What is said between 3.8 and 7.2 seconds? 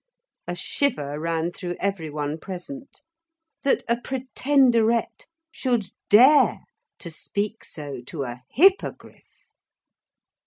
a Pretenderette should dare to